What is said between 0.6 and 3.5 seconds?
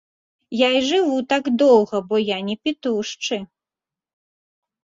і жыву так доўга, бо я не пітушчы.